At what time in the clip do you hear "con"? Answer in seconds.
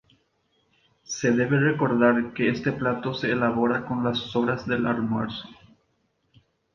3.87-4.03